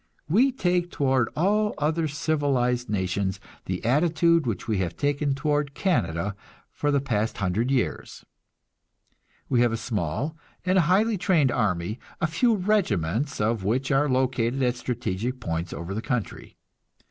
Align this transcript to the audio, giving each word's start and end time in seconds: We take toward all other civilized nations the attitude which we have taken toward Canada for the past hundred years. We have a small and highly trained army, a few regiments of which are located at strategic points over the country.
We 0.27 0.51
take 0.51 0.89
toward 0.89 1.29
all 1.35 1.75
other 1.77 2.07
civilized 2.07 2.89
nations 2.89 3.39
the 3.65 3.85
attitude 3.85 4.47
which 4.47 4.67
we 4.67 4.79
have 4.79 4.97
taken 4.97 5.35
toward 5.35 5.75
Canada 5.75 6.35
for 6.71 6.89
the 6.89 6.99
past 6.99 7.37
hundred 7.37 7.69
years. 7.69 8.25
We 9.47 9.61
have 9.61 9.71
a 9.71 9.77
small 9.77 10.35
and 10.65 10.79
highly 10.79 11.19
trained 11.19 11.51
army, 11.51 11.99
a 12.19 12.25
few 12.25 12.55
regiments 12.55 13.39
of 13.39 13.63
which 13.63 13.91
are 13.91 14.09
located 14.09 14.63
at 14.63 14.75
strategic 14.75 15.39
points 15.39 15.71
over 15.71 15.93
the 15.93 16.01
country. 16.01 16.57